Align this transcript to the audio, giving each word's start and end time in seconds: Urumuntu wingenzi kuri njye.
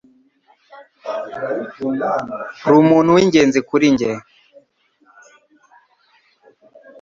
Urumuntu 2.65 3.09
wingenzi 3.17 3.59
kuri 3.69 3.85
njye. 3.93 4.11